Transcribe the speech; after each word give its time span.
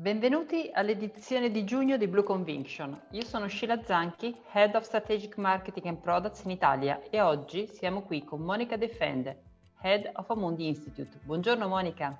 Benvenuti 0.00 0.70
all'edizione 0.72 1.50
di 1.50 1.62
giugno 1.62 1.98
di 1.98 2.08
Blue 2.08 2.22
Conviction. 2.22 2.98
Io 3.10 3.22
sono 3.22 3.48
Sheila 3.48 3.82
Zanchi, 3.84 4.34
Head 4.50 4.74
of 4.74 4.84
Strategic 4.84 5.36
Marketing 5.36 5.84
and 5.88 5.98
Products 5.98 6.42
in 6.44 6.50
Italia 6.50 7.02
e 7.10 7.20
oggi 7.20 7.68
siamo 7.68 8.00
qui 8.00 8.24
con 8.24 8.40
Monica 8.40 8.78
Defende, 8.78 9.42
Head 9.82 10.10
of 10.14 10.30
Amundi 10.30 10.68
Institute. 10.68 11.18
Buongiorno 11.22 11.68
Monica. 11.68 12.18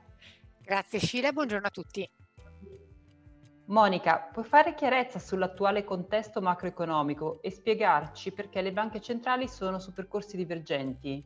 Grazie 0.60 0.98
Sheila, 0.98 1.32
buongiorno 1.32 1.68
a 1.68 1.70
tutti. 1.70 2.06
Monica, 3.68 4.28
puoi 4.30 4.44
fare 4.44 4.74
chiarezza 4.74 5.18
sull'attuale 5.18 5.82
contesto 5.82 6.42
macroeconomico 6.42 7.40
e 7.40 7.50
spiegarci 7.50 8.32
perché 8.32 8.60
le 8.60 8.72
banche 8.72 9.00
centrali 9.00 9.48
sono 9.48 9.78
su 9.78 9.94
percorsi 9.94 10.36
divergenti? 10.36 11.24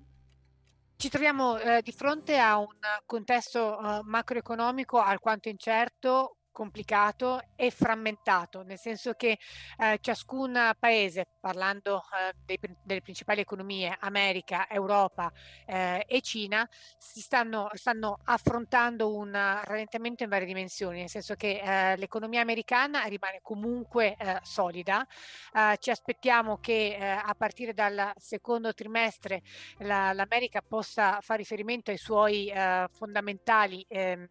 Ci 0.94 1.08
troviamo 1.08 1.58
eh, 1.58 1.82
di 1.82 1.90
fronte 1.90 2.38
a 2.38 2.58
un 2.58 2.68
contesto 3.04 3.76
eh, 3.76 4.00
macroeconomico 4.04 5.00
alquanto 5.00 5.48
incerto 5.48 6.36
complicato 6.54 7.42
e 7.56 7.72
frammentato, 7.72 8.62
nel 8.62 8.78
senso 8.78 9.14
che 9.14 9.38
eh, 9.76 9.98
ciascun 10.00 10.72
paese, 10.78 11.26
parlando 11.40 11.98
eh, 11.98 12.32
dei, 12.46 12.58
delle 12.82 13.02
principali 13.02 13.40
economie, 13.40 13.94
America, 13.98 14.70
Europa 14.70 15.30
eh, 15.66 16.04
e 16.06 16.20
Cina, 16.22 16.66
si 16.96 17.20
stanno, 17.20 17.68
stanno, 17.72 18.20
affrontando 18.24 19.14
un 19.14 19.32
rallentamento 19.32 20.22
in 20.22 20.28
varie 20.28 20.46
dimensioni, 20.46 21.00
nel 21.00 21.08
senso 21.08 21.34
che 21.34 21.60
eh, 21.60 21.96
l'economia 21.96 22.40
americana 22.40 23.02
rimane 23.04 23.40
comunque 23.42 24.14
eh, 24.16 24.38
solida. 24.42 25.04
Eh, 25.52 25.76
ci 25.80 25.90
aspettiamo 25.90 26.58
che 26.58 26.96
a 26.96 27.34
partire 27.34 27.74
dal 27.74 28.12
secondo 28.16 28.72
trimestre 28.72 29.42
la, 29.78 30.12
l'America 30.12 30.62
possa 30.62 31.18
fare 31.20 31.40
riferimento 31.40 31.90
ai 31.90 31.96
suoi 31.96 32.52
fondamentali 32.92 33.84
ehm, 33.88 34.28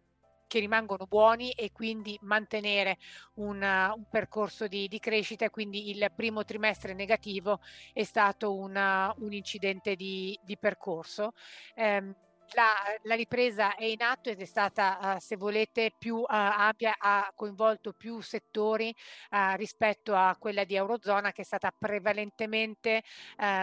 che 0.54 0.60
rimangono 0.60 1.06
buoni 1.08 1.50
e 1.50 1.72
quindi 1.72 2.16
mantenere 2.22 2.98
un, 3.34 3.60
un 3.60 4.04
percorso 4.08 4.68
di, 4.68 4.86
di, 4.86 5.00
crescita. 5.00 5.50
Quindi 5.50 5.90
il 5.90 6.12
primo 6.14 6.44
trimestre 6.44 6.94
negativo 6.94 7.58
è 7.92 8.04
stato 8.04 8.54
una, 8.54 9.12
un 9.18 9.32
incidente 9.32 9.96
di, 9.96 10.38
di 10.44 10.56
percorso. 10.56 11.32
Eh, 11.74 12.14
la, 12.52 12.72
la, 13.02 13.14
ripresa 13.14 13.74
è 13.74 13.84
in 13.84 14.02
atto 14.02 14.30
ed 14.30 14.40
è 14.40 14.44
stata, 14.44 15.14
uh, 15.16 15.18
se 15.18 15.36
volete, 15.36 15.92
più 15.98 16.16
uh, 16.16 16.24
ampia, 16.28 16.94
ha 16.98 17.30
coinvolto 17.34 17.92
più 17.92 18.20
settori 18.20 18.94
uh, 19.30 19.56
rispetto 19.56 20.14
a 20.14 20.36
quella 20.38 20.64
di 20.64 20.74
Eurozona 20.74 21.32
che 21.32 21.42
è 21.42 21.44
stata 21.44 21.72
prevalentemente 21.76 23.02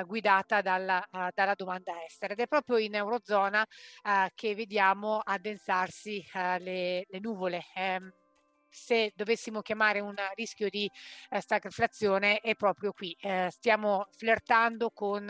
guidata 0.05 0.61
dalla, 0.61 1.03
dalla, 1.33 1.53
domanda 1.55 2.03
estera. 2.05 2.33
Ed 2.33 2.39
è 2.39 2.47
proprio 2.47 2.77
in 2.77 2.95
Eurozona 2.95 3.65
che 4.33 4.55
vediamo 4.55 5.19
addensarsi 5.23 6.23
le, 6.33 7.05
le, 7.07 7.19
nuvole. 7.19 7.63
Um, 7.75 8.11
se 8.71 9.11
dovessimo 9.15 9.61
chiamare 9.61 9.99
un 9.99 10.15
rischio 10.35 10.69
di 10.69 10.89
eh, 11.29 11.41
stagflazione 11.41 12.39
è 12.39 12.55
proprio 12.55 12.93
qui. 12.93 13.15
Eh, 13.19 13.49
stiamo 13.51 14.07
flirtando 14.15 14.91
con 14.91 15.23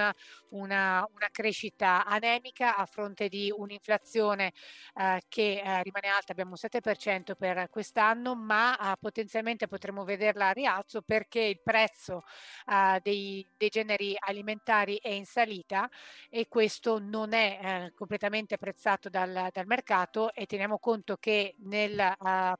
una, 0.49 1.07
una, 1.13 1.29
crescita 1.31 2.05
anemica 2.05 2.75
a 2.75 2.85
fronte 2.85 3.27
di 3.27 3.51
un'inflazione 3.55 4.53
eh, 4.95 5.21
che 5.27 5.61
eh, 5.63 5.83
rimane 5.83 6.07
alta, 6.07 6.31
abbiamo 6.31 6.51
un 6.51 6.57
7% 6.57 7.35
per 7.35 7.69
quest'anno, 7.69 8.35
ma 8.35 8.77
eh, 8.77 8.95
potenzialmente 8.99 9.67
potremmo 9.67 10.03
vederla 10.03 10.49
a 10.49 10.51
rialzo 10.51 11.01
perché 11.01 11.41
il 11.41 11.61
prezzo 11.61 12.23
eh, 12.67 12.99
dei, 13.01 13.45
dei, 13.57 13.69
generi 13.69 14.15
alimentari 14.19 14.99
è 15.01 15.09
in 15.09 15.25
salita 15.25 15.89
e 16.29 16.47
questo 16.47 16.99
non 16.99 17.33
è 17.33 17.89
completamente 17.95 18.57
prezzato 18.57 19.09
dal, 19.09 19.49
dal, 19.51 19.65
mercato 19.65 20.33
e 20.33 20.45
teniamo 20.45 20.77
conto 20.77 21.15
che 21.17 21.55
nel 21.59 22.13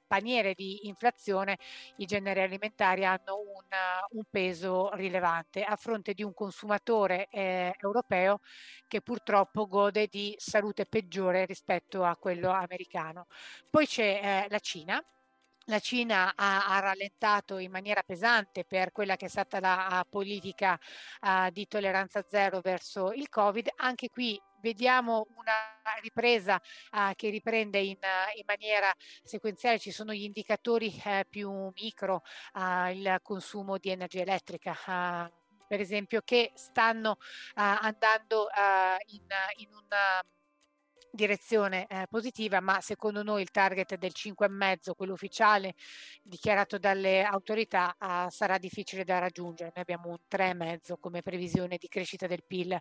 paniere 0.08 0.54
di 0.54 0.71
inflazione 0.88 1.58
i 1.98 2.06
generi 2.06 2.42
alimentari 2.42 3.06
hanno 3.06 3.40
una, 3.40 4.06
un 4.12 4.24
peso 4.30 4.94
rilevante 4.94 5.64
a 5.64 5.76
fronte 5.76 6.14
di 6.14 6.24
un 6.24 6.34
consumatore 6.34 7.28
eh, 7.30 7.76
europeo 7.80 8.40
che 8.88 9.02
purtroppo 9.02 9.68
gode 9.68 10.08
di 10.08 10.34
salute 10.38 10.86
peggiore 10.86 11.46
rispetto 11.46 12.04
a 12.04 12.16
quello 12.16 12.50
americano. 12.52 13.28
Poi 13.70 13.86
c'è 13.86 14.46
eh, 14.46 14.48
la 14.50 14.60
Cina 14.60 15.04
la 15.66 15.80
Cina 15.80 16.34
ha, 16.36 16.68
ha, 16.68 16.80
rallentato 16.80 17.58
in 17.58 17.72
maniera 17.72 18.02
pesante 18.04 18.66
per 18.66 18.92
quella 18.92 19.16
che 19.16 19.26
è 19.26 19.30
stata 19.30 19.60
la 19.60 20.06
politica 20.10 20.78
uh, 21.22 21.50
di 21.52 21.68
tolleranza 21.68 22.26
zero 22.28 22.62
verso 22.62 23.12
il 23.14 23.30
Covid. 23.30 23.70
Anche 23.78 24.10
qui 24.10 24.42
vediamo 24.62 25.28
una 25.36 26.00
ripresa 26.02 26.62
uh, 26.92 27.14
che 27.16 27.30
riprende 27.30 27.80
in, 27.80 27.98
uh, 28.02 28.38
in, 28.38 28.44
maniera 28.46 28.94
sequenziale, 29.24 29.80
ci 29.80 29.92
sono 29.92 30.14
gli 30.14 30.24
indicatori 30.24 31.02
uh, 31.04 31.22
più 31.30 31.72
micro, 31.76 32.24
il 32.92 33.20
consumo 33.22 33.78
di 33.78 33.90
energia 33.90 34.22
elettrica. 34.22 35.30
per 35.68 35.80
esempio, 35.80 36.22
che 36.24 36.52
stanno 36.56 37.18
andando 37.56 38.50
in, 39.08 39.26
in 39.58 39.74
un 39.74 39.88
direzione 41.12 41.86
eh, 41.88 42.08
positiva, 42.10 42.60
ma 42.62 42.80
secondo 42.82 43.24
noi 43.24 43.42
il 43.42 43.52
target 43.52 43.96
del 43.96 44.12
5,5, 44.16 44.92
quello 44.96 45.14
ufficiale 45.14 45.76
dichiarato 46.24 46.78
dalle 46.78 47.24
autorità, 47.24 47.96
eh, 48.00 48.28
sarà 48.30 48.58
difficile 48.58 49.04
da 49.04 49.20
raggiungere. 49.20 49.72
Noi 49.76 49.84
abbiamo 49.84 50.10
un 50.10 50.18
3,5 50.30 50.94
come 51.00 51.22
previsione 51.22 51.78
di 51.78 51.88
crescita 51.88 52.28
del 52.28 52.44
PIL 52.46 52.72
eh, 52.74 52.80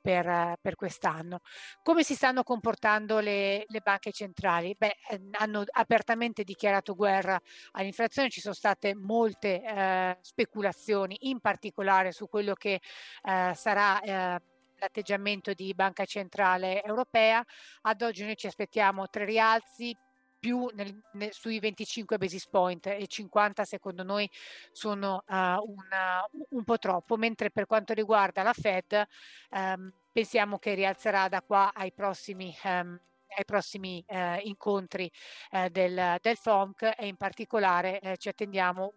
per, 0.00 0.56
per, 0.60 0.74
quest'anno. 0.76 1.40
Come 1.82 2.02
si 2.02 2.14
stanno 2.14 2.42
comportando 2.42 3.20
le, 3.20 3.64
le 3.66 3.80
banche 3.80 4.12
centrali? 4.12 4.74
Beh, 4.76 4.96
ehm, 5.10 5.30
hanno 5.38 5.64
apertamente 5.66 6.44
dichiarato 6.44 6.94
guerra 6.94 7.40
all'inflazione, 7.72 8.30
ci 8.30 8.40
sono 8.40 8.54
state 8.54 8.94
molte 8.94 9.62
eh, 9.62 10.18
speculazioni, 10.20 11.16
in 11.28 11.40
particolare 11.40 12.12
su 12.12 12.28
quello 12.28 12.54
che 12.54 12.80
eh, 13.22 13.52
sarà 13.54 14.00
eh, 14.00 14.40
l'atteggiamento 14.78 15.52
di 15.52 15.72
Banca 15.74 16.04
Centrale 16.04 16.82
Europea. 16.82 17.44
Ad 17.82 18.02
oggi 18.02 18.24
noi 18.24 18.36
ci 18.36 18.46
aspettiamo 18.46 19.08
tre 19.08 19.24
rialzi 19.24 19.96
più 20.44 20.70
nel, 20.74 20.94
nel, 21.12 21.32
sui 21.32 21.58
25 21.58 22.18
basis 22.18 22.46
point 22.48 22.84
e 22.86 23.06
50 23.06 23.64
secondo 23.64 24.02
noi 24.02 24.28
sono 24.72 25.22
uh, 25.26 25.34
una, 25.34 26.28
un 26.50 26.64
po' 26.64 26.78
troppo, 26.78 27.16
mentre 27.16 27.50
per 27.50 27.66
quanto 27.66 27.94
riguarda 27.94 28.42
la 28.42 28.52
Fed 28.52 29.06
um, 29.52 29.90
pensiamo 30.12 30.58
che 30.58 30.74
rialzerà 30.74 31.28
da 31.28 31.40
qua 31.40 31.72
ai 31.72 31.92
prossimi 31.92 32.54
um, 32.64 33.00
ai 33.36 33.44
prossimi 33.44 34.04
eh, 34.06 34.40
incontri 34.44 35.10
eh, 35.50 35.68
del, 35.70 36.18
del 36.20 36.36
FOMC 36.36 36.94
e 36.96 37.06
in 37.06 37.16
particolare 37.16 37.98
eh, 38.00 38.16
ci 38.16 38.28
attendiamo 38.28 38.92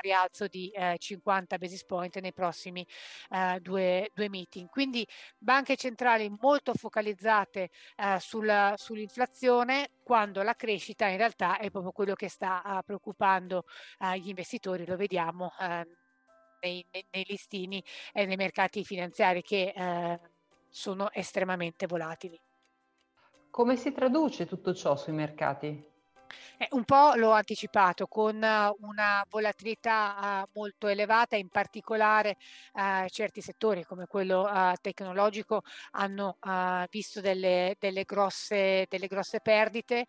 rialzo 0.00 0.46
di 0.46 0.70
eh, 0.70 0.96
50 0.98 1.58
basis 1.58 1.84
point 1.84 2.18
nei 2.18 2.32
prossimi 2.32 2.86
eh, 3.30 3.58
due, 3.60 4.10
due, 4.14 4.28
meeting. 4.28 4.68
Quindi 4.68 5.06
banche 5.38 5.76
centrali 5.76 6.28
molto 6.40 6.74
focalizzate 6.74 7.70
eh, 7.96 8.18
sul, 8.20 8.74
sull'inflazione 8.76 9.90
quando 10.02 10.42
la 10.42 10.54
crescita 10.54 11.06
in 11.06 11.16
realtà 11.16 11.58
è 11.58 11.70
proprio 11.70 11.92
quello 11.92 12.14
che 12.14 12.28
sta 12.28 12.62
eh, 12.78 12.82
preoccupando 12.84 13.64
eh, 14.00 14.18
gli 14.18 14.28
investitori, 14.28 14.86
lo 14.86 14.96
vediamo 14.96 15.52
ehm, 15.58 15.84
nei, 16.60 16.86
nei, 16.90 17.24
listini 17.26 17.82
e 18.12 18.26
nei 18.26 18.36
mercati 18.36 18.84
finanziari 18.84 19.42
che 19.42 19.72
eh, 19.74 20.20
sono 20.68 21.10
estremamente 21.12 21.86
volatili. 21.86 22.38
Come 23.50 23.76
si 23.76 23.92
traduce 23.92 24.46
tutto 24.46 24.74
ciò 24.74 24.96
sui 24.96 25.12
mercati? 25.12 25.94
Eh, 26.58 26.68
un 26.70 26.84
po' 26.84 27.14
l'ho 27.14 27.32
anticipato 27.32 28.06
con 28.06 28.36
una 28.36 29.24
volatilità 29.28 30.44
uh, 30.44 30.58
molto 30.58 30.86
elevata, 30.88 31.36
in 31.36 31.48
particolare 31.48 32.36
uh, 32.74 33.06
certi 33.08 33.40
settori 33.40 33.84
come 33.84 34.06
quello 34.06 34.42
uh, 34.42 34.72
tecnologico 34.80 35.62
hanno 35.92 36.38
visto 36.90 37.20
delle, 37.20 37.76
delle, 37.78 38.04
grosse, 38.04 38.86
delle 38.88 39.06
grosse 39.06 39.40
perdite 39.40 40.06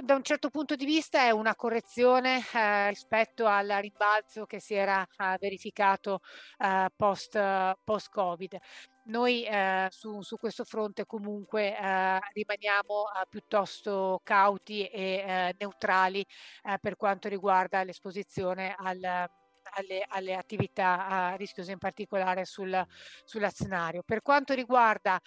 da 0.00 0.14
un 0.14 0.22
certo 0.22 0.50
punto 0.50 0.76
di 0.76 0.84
vista 0.84 1.22
è 1.22 1.30
una 1.30 1.54
correzione 1.54 2.40
eh, 2.54 2.88
rispetto 2.88 3.46
al 3.46 3.68
rimbalzo 3.80 4.46
che 4.46 4.60
si 4.60 4.74
era 4.74 5.02
eh, 5.02 5.36
verificato 5.40 6.20
eh, 6.58 6.88
post, 6.94 8.08
Covid. 8.10 8.56
Noi 9.04 9.44
eh, 9.44 9.88
su, 9.90 10.20
su, 10.20 10.36
questo 10.36 10.64
fronte 10.64 11.06
comunque 11.06 11.76
eh, 11.76 12.20
rimaniamo 12.32 13.04
eh, 13.06 13.26
piuttosto 13.28 14.20
cauti 14.22 14.86
e 14.86 15.24
eh, 15.26 15.56
neutrali 15.58 16.24
eh, 16.62 16.78
per 16.80 16.96
quanto 16.96 17.28
riguarda 17.28 17.82
l'esposizione 17.84 18.74
al, 18.76 19.02
alle, 19.02 20.04
alle, 20.08 20.34
attività 20.34 21.34
rischiose, 21.36 21.72
in 21.72 21.78
particolare 21.78 22.44
sul, 22.44 22.86
sull'azionario. 23.24 24.02
Per 24.02 24.22
quanto 24.22 24.54
riguarda 24.54 25.20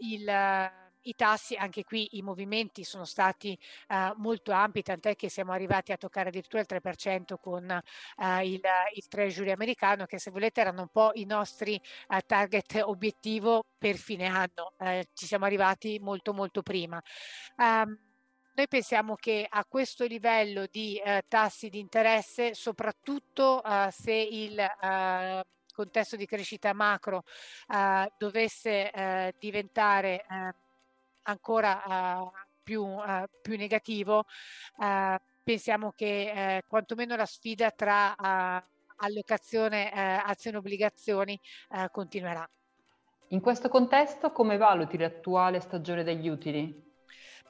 il 0.00 0.28
i 1.04 1.14
tassi, 1.14 1.54
anche 1.56 1.84
qui 1.84 2.16
i 2.16 2.22
movimenti 2.22 2.84
sono 2.84 3.04
stati 3.04 3.58
uh, 3.88 4.12
molto 4.16 4.52
ampi, 4.52 4.82
tant'è 4.82 5.16
che 5.16 5.28
siamo 5.28 5.52
arrivati 5.52 5.92
a 5.92 5.96
toccare 5.96 6.28
addirittura 6.28 6.62
il 6.62 6.68
3% 6.68 7.34
con 7.40 7.64
uh, 8.16 8.40
il, 8.40 8.60
il, 8.94 9.08
Treasury 9.08 9.50
americano, 9.50 10.06
che 10.06 10.18
se 10.18 10.30
volete 10.30 10.60
erano 10.60 10.82
un 10.82 10.88
po' 10.88 11.10
i 11.14 11.24
nostri 11.24 11.80
uh, 12.08 12.18
target 12.26 12.80
obiettivo 12.84 13.64
per 13.76 13.96
fine 13.96 14.26
anno. 14.26 14.72
ci 15.12 15.26
siamo 15.26 15.44
arrivati 15.44 15.98
molto 16.00 16.32
molto 16.32 16.62
prima. 16.62 17.02
Um, 17.56 17.98
noi 18.54 18.68
pensiamo 18.68 19.16
che 19.16 19.46
a 19.48 19.64
questo 19.64 20.04
livello 20.06 20.66
di 20.70 21.00
uh, 21.04 21.18
tassi 21.26 21.68
di 21.68 21.80
interesse, 21.80 22.54
soprattutto 22.54 23.60
uh, 23.64 23.90
se 23.90 24.12
il 24.12 24.56
contesto 25.74 26.14
di 26.14 26.24
crescita 26.24 26.72
macro 26.72 27.24
dovesse 28.16 29.34
diventare 29.40 30.24
ancora 31.24 32.30
più, 32.62 32.86
più, 33.42 33.56
negativo, 33.56 34.24
pensiamo 35.42 35.92
che 35.92 36.62
quantomeno 36.66 37.16
la 37.16 37.26
sfida 37.26 37.70
tra 37.70 38.14
allocazione 38.96 39.90
azioni 39.90 40.56
e 40.56 40.58
obbligazioni 40.58 41.40
continuerà. 41.90 42.48
In 43.28 43.40
questo 43.40 43.68
contesto 43.68 44.32
come 44.32 44.56
valuti 44.56 44.96
l'attuale 44.96 45.60
stagione 45.60 46.04
degli 46.04 46.28
utili? 46.28 46.84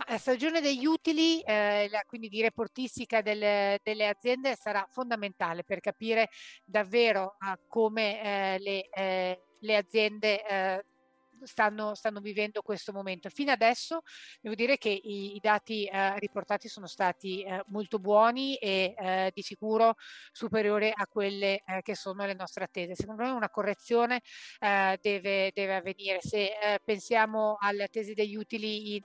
La 0.08 0.18
stagione 0.18 0.60
degli 0.60 0.86
utili, 0.86 1.40
eh, 1.42 1.88
la, 1.88 2.02
quindi 2.04 2.28
di 2.28 2.42
reportistica 2.42 3.22
delle, 3.22 3.78
delle, 3.82 4.08
aziende, 4.08 4.56
sarà 4.56 4.86
fondamentale 4.90 5.62
per 5.62 5.78
capire 5.80 6.30
davvero 6.64 7.36
eh, 7.40 7.58
come 7.68 8.20
eh, 8.20 8.58
le, 8.58 8.88
eh, 8.88 9.40
le, 9.60 9.76
aziende 9.76 10.44
eh, 10.44 10.84
stanno, 11.44 11.94
stanno, 11.94 12.20
vivendo 12.20 12.62
questo 12.62 12.92
momento. 12.92 13.28
Fino 13.28 13.52
adesso 13.52 14.02
devo 14.40 14.54
dire 14.54 14.78
che 14.78 14.88
i, 14.88 15.36
i 15.36 15.40
dati 15.40 15.84
eh, 15.86 16.18
riportati 16.18 16.68
sono 16.68 16.86
stati 16.86 17.42
eh, 17.42 17.62
molto 17.68 17.98
buoni 17.98 18.56
e 18.56 18.94
eh, 18.96 19.30
di 19.34 19.42
sicuro 19.42 19.94
superiori 20.32 20.90
a 20.94 21.06
quelle 21.06 21.62
eh, 21.64 21.82
che 21.82 21.94
sono 21.94 22.24
le 22.26 22.34
nostre 22.34 22.64
attese. 22.64 22.94
Secondo 22.94 23.22
me 23.22 23.30
una 23.30 23.50
correzione 23.50 24.20
eh, 24.58 24.98
deve, 25.00 25.50
deve, 25.54 25.76
avvenire. 25.76 26.20
Se 26.20 26.56
eh, 26.60 26.80
pensiamo 26.84 27.56
alle 27.60 27.84
attese 27.84 28.14
degli 28.14 28.36
utili 28.36 28.94
in, 28.94 29.02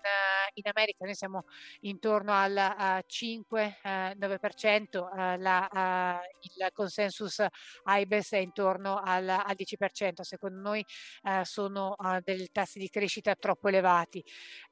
in, 0.54 0.68
America, 0.68 1.06
noi 1.06 1.16
siamo 1.16 1.46
intorno 1.82 2.34
al 2.34 3.04
5-9%, 3.08 5.38
la, 5.40 6.22
il 6.42 6.70
consensus 6.74 7.46
IBES 7.86 8.32
è 8.32 8.38
intorno 8.38 8.98
al, 8.98 9.28
al 9.28 9.56
10%. 9.58 10.22
Secondo 10.22 10.60
noi 10.60 10.86
sono 11.44 11.96
dei 12.36 12.50
tassi 12.52 12.80
di 12.80 12.90
crescita 12.90 13.36
troppo 13.36 13.68
elevati. 13.68 14.24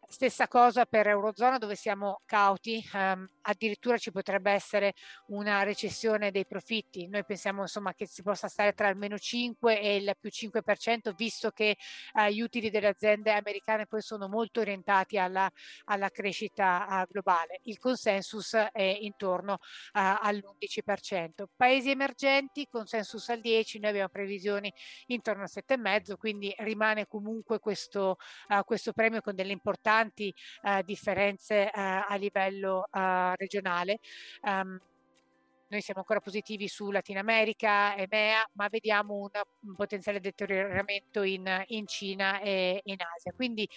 Stessa 0.10 0.48
cosa 0.48 0.86
per 0.86 1.06
Eurozona 1.08 1.58
dove 1.58 1.76
siamo 1.76 2.22
cauti, 2.26 2.82
ehm, 2.94 3.30
addirittura 3.42 3.98
ci 3.98 4.10
potrebbe 4.10 4.52
essere 4.52 4.94
una 5.28 5.64
recessione 5.64 6.32
dei 6.32 6.46
profitti. 6.46 7.10
Noi 7.10 7.26
pensiamo 7.26 7.64
insomma 7.64 7.94
che 7.94 8.08
si 8.08 8.24
possa 8.24 8.48
stare 8.48 8.72
tra 8.72 8.88
il 8.88 8.96
meno 8.96 9.18
5 9.18 9.82
e 9.82 9.98
il 9.98 10.16
più 10.18 10.30
5%, 10.32 11.14
visto 11.14 11.52
che 11.52 11.76
eh, 12.14 12.34
gli 12.34 12.40
utili 12.40 12.70
delle 12.70 12.88
aziende 12.88 13.34
americane 13.34 13.86
poi 13.86 14.02
sono 14.02 14.30
molto 14.30 14.62
orientati 14.62 15.18
alla, 15.18 15.52
alla 15.86 16.10
crescita 16.10 17.02
eh, 17.02 17.08
globale. 17.12 17.60
Il 17.64 17.78
consensus 17.78 18.54
è 18.54 18.98
intorno 19.02 19.56
eh, 19.94 20.00
all'11%. 20.22 21.48
Paesi 21.54 21.90
emergenti, 21.90 22.66
consensus 22.70 23.28
al 23.28 23.42
10, 23.42 23.80
noi 23.80 23.90
abbiamo 23.90 24.10
previsioni 24.10 24.74
intorno 25.08 25.44
al 25.44 25.50
7,5, 25.54 26.16
quindi 26.16 26.54
rimane 26.60 27.08
comunque 27.08 27.60
questo, 27.60 28.18
uh, 28.48 28.64
questo 28.64 28.94
premio 28.94 29.20
con 29.22 29.36
delle 29.36 29.52
importanti 29.52 29.96
importanti 29.98 30.34
eh, 30.64 30.84
differenze 30.84 31.66
eh, 31.66 31.72
a 31.74 32.16
livello 32.16 32.88
eh, 32.92 33.36
regionale. 33.36 34.00
Um, 34.42 34.80
noi 35.70 35.82
siamo 35.82 36.00
ancora 36.00 36.22
positivi 36.22 36.70
su 36.70 36.92
Latina 36.92 37.20
America, 37.20 37.94
EMEA, 37.98 38.50
ma 38.54 38.70
vediamo 38.70 39.16
un, 39.16 39.30
un 39.64 39.76
potenziale 39.76 40.22
deterioramento 40.22 41.24
in, 41.24 41.46
in, 41.68 41.86
Cina 41.88 42.40
e 42.40 42.80
in 42.86 42.96
Asia. 43.16 43.34
Quindi 43.36 43.68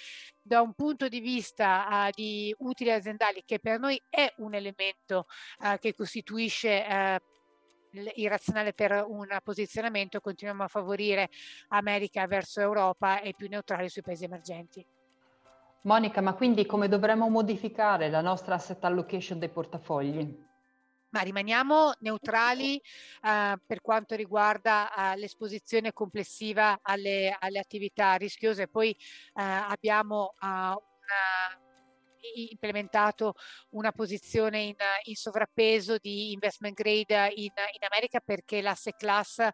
da 0.40 0.61
un 0.61 0.72
punto 0.75 1.08
di 1.08 1.19
vista 1.19 2.06
uh, 2.06 2.11
di 2.14 2.55
utili 2.58 2.93
aziendali, 2.93 3.43
che 3.44 3.58
per 3.58 3.81
noi 3.81 4.00
è 4.08 4.32
un 4.37 4.55
elemento 4.55 5.26
uh, 5.62 5.78
che 5.81 5.93
costituisce 5.93 6.87
uh, 6.88 7.99
il 8.14 8.28
razionale 8.28 8.72
per 8.72 9.05
un 9.08 9.26
posizionamento, 9.43 10.20
continuiamo 10.20 10.62
a 10.62 10.69
favorire 10.69 11.28
America 11.70 12.25
verso 12.28 12.61
Europa 12.61 13.20
e 13.20 13.34
più 13.37 13.49
neutrali 13.49 13.88
sui 13.88 14.02
paesi 14.02 14.22
emergenti. 14.22 14.87
Monica, 15.82 16.21
ma 16.21 16.35
quindi 16.35 16.67
come 16.67 16.88
dovremmo 16.88 17.29
modificare 17.31 18.11
la 18.11 18.21
nostra 18.21 18.56
asset 18.56 18.85
allocation 18.85 19.38
dei 19.38 19.49
portafogli? 19.49 20.49
Ma 21.12 21.23
rimaniamo 21.23 21.94
neutrali 22.00 22.81
uh, 23.23 23.59
per 23.67 23.81
quanto 23.81 24.15
riguarda 24.15 24.91
uh, 24.94 25.19
l'esposizione 25.19 25.93
complessiva 25.93 26.79
alle, 26.82 27.35
alle, 27.37 27.59
attività 27.59 28.15
rischiose. 28.15 28.69
Poi 28.69 28.94
uh, 29.32 29.41
abbiamo 29.43 30.35
una, 30.38 31.59
implementato 32.35 33.35
una 33.71 33.91
posizione 33.91 34.61
in, 34.61 34.77
in, 35.05 35.15
sovrappeso 35.15 35.97
di 35.97 36.32
investment 36.32 36.75
grade 36.75 37.32
in, 37.37 37.50
in 37.55 37.87
America 37.91 38.21
perché 38.21 38.61
l'asset 38.61 38.97
class 38.97 39.49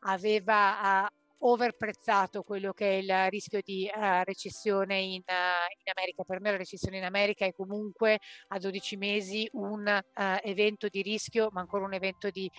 aveva 0.00 1.10
overprezzato 1.44 2.42
quello 2.42 2.72
che 2.72 2.88
è 2.88 2.94
il 2.94 3.30
rischio 3.30 3.60
di 3.62 3.90
uh, 3.92 4.22
recessione 4.24 4.98
in, 4.98 5.22
uh, 5.26 5.66
in, 5.78 5.92
America. 5.94 6.24
Per 6.24 6.40
me 6.40 6.50
la 6.50 6.56
recessione 6.56 6.98
in 6.98 7.04
America 7.04 7.44
è 7.44 7.52
comunque 7.52 8.20
a 8.48 8.58
12 8.58 8.96
mesi 8.96 9.48
un 9.52 9.86
uh, 9.86 10.22
evento 10.42 10.88
di 10.88 11.02
rischio, 11.02 11.48
ma 11.52 11.60
ancora 11.60 11.84
un 11.84 11.94
evento 11.94 12.30
di, 12.30 12.50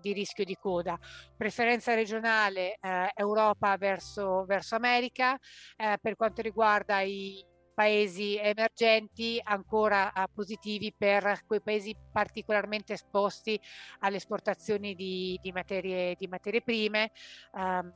di 0.00 0.12
rischio 0.12 0.44
di 0.44 0.56
coda. 0.56 0.98
Preferenza 1.36 1.94
regionale 1.94 2.78
Europa 3.14 3.76
verso, 3.76 4.44
verso 4.44 4.74
America. 4.74 5.38
per 5.76 6.16
quanto 6.16 6.42
riguarda 6.42 7.00
i 7.00 7.44
paesi 7.74 8.38
emergenti 8.38 9.40
ancora 9.42 10.12
positivi 10.32 10.94
per 10.96 11.42
quei 11.46 11.60
paesi 11.60 11.94
particolarmente 12.10 12.94
esposti 12.94 13.60
alle 14.00 14.16
esportazioni 14.16 14.94
di, 14.94 15.38
di, 15.42 15.52
materie, 15.52 16.14
di 16.18 16.26
materie, 16.26 16.62
prime. 16.62 17.10
Um, 17.52 17.92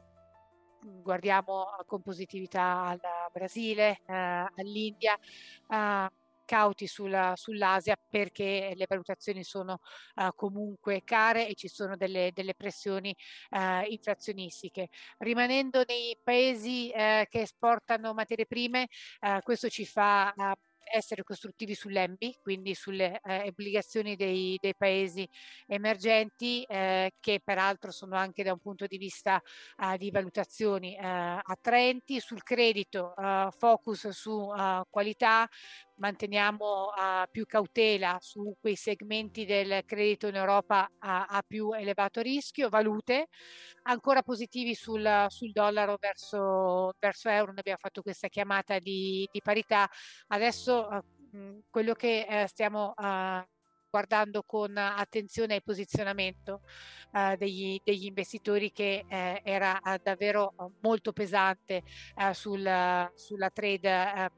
guardiamo 0.82 1.66
con 1.86 2.02
positività 2.02 2.82
al 2.86 3.00
Brasile, 3.32 4.00
eh, 4.06 4.46
all'India, 4.56 5.18
eh, 5.68 6.08
cauti 6.50 6.88
sulla, 6.88 7.34
sull'Asia 7.36 7.96
perché 8.08 8.72
le 8.74 8.86
valutazioni 8.88 9.44
sono 9.44 9.78
uh, 10.16 10.34
comunque 10.34 11.02
care 11.04 11.46
e 11.46 11.54
ci 11.54 11.68
sono 11.68 11.96
delle, 11.96 12.32
delle 12.34 12.54
pressioni 12.56 13.14
uh, 13.50 13.88
inflazionistiche. 13.88 14.88
Rimanendo 15.18 15.84
nei 15.86 16.18
paesi 16.20 16.90
uh, 16.92 17.22
che 17.28 17.42
esportano 17.42 18.14
materie 18.14 18.46
prime, 18.46 18.88
questo 19.44 19.68
ci 19.68 19.86
fa 19.86 20.34
essere 20.92 21.22
costruttivi 21.22 21.74
sull'EMBI, 21.74 22.38
quindi 22.42 22.74
sulle 22.74 23.20
eh, 23.22 23.48
obbligazioni 23.48 24.16
dei, 24.16 24.56
dei, 24.60 24.74
paesi 24.76 25.28
emergenti, 25.66 26.62
eh, 26.64 27.12
che 27.20 27.40
peraltro 27.42 27.90
sono 27.90 28.16
anche 28.16 28.42
da 28.42 28.52
un 28.52 28.58
punto 28.58 28.86
di 28.86 28.98
vista 28.98 29.40
eh, 29.76 29.96
di 29.98 30.10
valutazioni 30.10 30.96
eh, 30.96 31.00
attraenti, 31.00 32.20
sul 32.20 32.42
credito 32.42 33.14
eh, 33.16 33.48
focus 33.56 34.08
su 34.08 34.52
eh, 34.56 34.82
qualità, 34.88 35.48
manteniamo 36.00 36.86
uh, 36.86 37.30
più 37.30 37.46
cautela 37.46 38.18
su 38.20 38.56
quei 38.58 38.74
segmenti 38.74 39.44
del 39.44 39.82
credito 39.86 40.26
in 40.26 40.34
Europa 40.34 40.90
a, 40.98 41.26
a 41.26 41.42
più 41.46 41.72
elevato 41.72 42.20
rischio, 42.20 42.68
valute 42.68 43.28
ancora 43.82 44.22
positivi 44.22 44.74
sul, 44.74 45.26
sul 45.28 45.52
dollaro 45.52 45.96
verso, 46.00 46.94
verso, 46.98 47.28
euro, 47.28 47.50
noi 47.50 47.60
abbiamo 47.60 47.78
fatto 47.80 48.02
questa 48.02 48.28
chiamata 48.28 48.78
di, 48.78 49.28
di 49.30 49.40
parità, 49.42 49.88
adesso 50.28 50.88
uh, 50.90 51.62
quello 51.70 51.94
che 51.94 52.26
uh, 52.28 52.46
stiamo 52.46 52.94
guardando 53.90 54.44
con 54.44 54.76
attenzione 54.76 55.54
al 55.54 55.64
posizionamento 55.64 56.60
uh, 57.10 57.36
degli, 57.36 57.80
degli, 57.82 58.04
investitori 58.04 58.70
che 58.70 59.04
eh, 59.08 59.40
era 59.42 59.80
davvero 60.00 60.54
molto 60.80 61.12
pesante 61.12 61.82
uh, 62.14 62.32
sul, 62.32 63.10
sulla 63.16 63.50
trade 63.50 64.30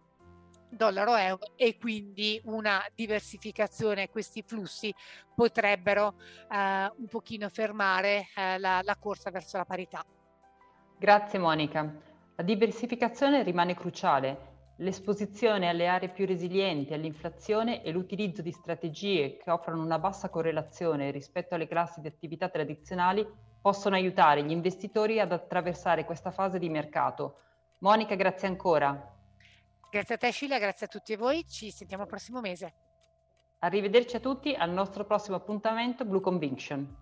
dollaro-euro 0.72 1.52
e 1.56 1.76
quindi 1.78 2.40
una 2.44 2.82
diversificazione, 2.94 4.08
questi 4.08 4.42
flussi 4.42 4.92
potrebbero 5.34 6.14
eh, 6.50 6.90
un 6.96 7.06
pochino 7.08 7.48
fermare 7.48 8.26
eh, 8.34 8.58
la, 8.58 8.80
la 8.82 8.96
corsa 8.96 9.30
verso 9.30 9.58
la 9.58 9.64
parità. 9.64 10.04
Grazie 10.98 11.38
Monica. 11.38 12.10
La 12.36 12.42
diversificazione 12.42 13.42
rimane 13.42 13.74
cruciale. 13.74 14.50
L'esposizione 14.76 15.68
alle 15.68 15.86
aree 15.86 16.08
più 16.08 16.26
resilienti 16.26 16.94
all'inflazione 16.94 17.82
e 17.82 17.92
l'utilizzo 17.92 18.40
di 18.40 18.50
strategie 18.50 19.36
che 19.36 19.50
offrono 19.50 19.82
una 19.82 19.98
bassa 19.98 20.30
correlazione 20.30 21.10
rispetto 21.10 21.54
alle 21.54 21.68
classi 21.68 22.00
di 22.00 22.08
attività 22.08 22.48
tradizionali 22.48 23.26
possono 23.60 23.94
aiutare 23.94 24.42
gli 24.42 24.50
investitori 24.50 25.20
ad 25.20 25.30
attraversare 25.30 26.04
questa 26.04 26.30
fase 26.30 26.58
di 26.58 26.68
mercato. 26.68 27.36
Monica, 27.78 28.14
grazie 28.14 28.48
ancora. 28.48 29.11
Grazie 29.92 30.14
a 30.14 30.16
te 30.16 30.30
Scilla, 30.30 30.58
grazie 30.58 30.86
a 30.86 30.88
tutti 30.88 31.14
voi, 31.16 31.46
ci 31.46 31.70
sentiamo 31.70 32.04
il 32.04 32.08
prossimo 32.08 32.40
mese. 32.40 32.72
Arrivederci 33.58 34.16
a 34.16 34.20
tutti 34.20 34.54
al 34.54 34.70
nostro 34.70 35.04
prossimo 35.04 35.36
appuntamento 35.36 36.06
Blue 36.06 36.22
Conviction. 36.22 37.01